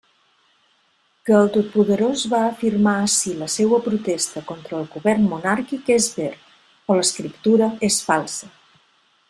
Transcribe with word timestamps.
Que 1.27 1.35
el 1.39 1.49
Totpoderós 1.57 2.23
va 2.31 2.39
afirmar 2.45 2.95
ací 3.01 3.35
la 3.43 3.49
seua 3.57 3.81
protesta 3.89 4.43
contra 4.49 4.79
el 4.79 4.89
govern 4.97 5.29
monàrquic 5.35 5.95
és 5.99 6.09
ver, 6.21 6.33
o 6.91 6.97
l'escriptura 7.01 7.69
és 7.91 8.01
falsa. 8.11 8.51